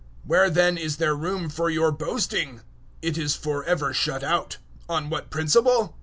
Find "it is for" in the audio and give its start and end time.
3.03-3.63